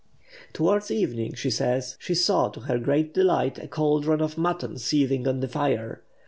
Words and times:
Towards 0.53 0.89
evening, 0.89 1.35
she 1.35 1.51
says, 1.51 1.95
she 1.99 2.15
saw, 2.15 2.49
to 2.49 2.61
her 2.61 2.79
great 2.79 3.13
delight, 3.13 3.59
a 3.59 3.67
caldron 3.67 4.19
of 4.19 4.35
mutton 4.35 4.79
seething 4.79 5.27
on 5.27 5.41
the 5.41 5.47
fire. 5.47 6.01